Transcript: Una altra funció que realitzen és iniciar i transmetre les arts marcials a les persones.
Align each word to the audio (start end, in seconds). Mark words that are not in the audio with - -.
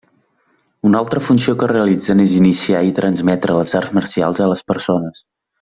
Una 0.89 1.01
altra 1.03 1.21
funció 1.25 1.53
que 1.59 1.69
realitzen 1.73 2.25
és 2.25 2.33
iniciar 2.39 2.83
i 2.89 2.97
transmetre 3.03 3.61
les 3.61 3.79
arts 3.81 3.97
marcials 3.99 4.45
a 4.47 4.53
les 4.55 4.69
persones. 4.73 5.25